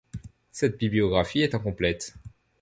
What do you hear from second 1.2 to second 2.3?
est incomplète.